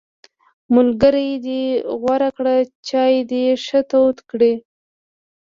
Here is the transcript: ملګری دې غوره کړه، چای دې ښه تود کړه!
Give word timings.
ملګری 0.75 1.29
دې 1.45 1.63
غوره 1.99 2.29
کړه، 2.37 2.55
چای 2.87 3.15
دې 3.31 3.45
ښه 3.65 3.79
تود 3.89 4.17
کړه! 4.29 4.53